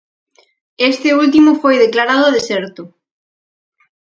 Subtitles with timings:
[0.91, 2.83] Este último foi declarado deserto.